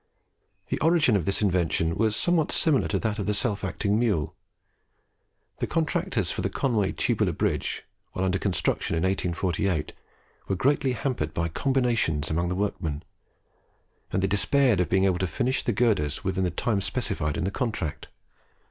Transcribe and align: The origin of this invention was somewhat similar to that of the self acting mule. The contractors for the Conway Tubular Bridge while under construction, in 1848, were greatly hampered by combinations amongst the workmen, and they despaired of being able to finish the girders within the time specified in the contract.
The 0.69 0.79
origin 0.79 1.15
of 1.15 1.25
this 1.25 1.43
invention 1.43 1.93
was 1.93 2.15
somewhat 2.15 2.51
similar 2.51 2.87
to 2.87 2.97
that 2.97 3.19
of 3.19 3.27
the 3.27 3.35
self 3.35 3.63
acting 3.63 3.99
mule. 3.99 4.33
The 5.59 5.67
contractors 5.67 6.31
for 6.31 6.41
the 6.41 6.49
Conway 6.49 6.93
Tubular 6.93 7.31
Bridge 7.33 7.83
while 8.13 8.25
under 8.25 8.39
construction, 8.39 8.95
in 8.95 9.03
1848, 9.03 9.93
were 10.47 10.55
greatly 10.55 10.93
hampered 10.93 11.35
by 11.35 11.49
combinations 11.49 12.31
amongst 12.31 12.49
the 12.49 12.55
workmen, 12.55 13.03
and 14.11 14.23
they 14.23 14.27
despaired 14.27 14.79
of 14.79 14.89
being 14.89 15.03
able 15.05 15.19
to 15.19 15.27
finish 15.27 15.63
the 15.63 15.71
girders 15.71 16.23
within 16.23 16.45
the 16.45 16.49
time 16.49 16.81
specified 16.81 17.37
in 17.37 17.43
the 17.43 17.51
contract. 17.51 18.07